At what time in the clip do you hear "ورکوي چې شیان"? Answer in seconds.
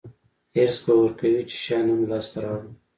0.99-1.85